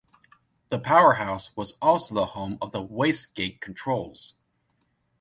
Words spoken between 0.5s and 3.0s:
The powerhouse was also the home of the